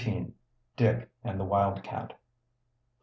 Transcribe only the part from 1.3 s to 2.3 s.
THE WILDCAT.